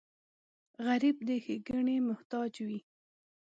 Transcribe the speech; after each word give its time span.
غریب 0.85 1.17
د 1.27 1.29
ښېګڼې 1.43 1.95
محتاج 2.09 2.51
وي 2.67 2.79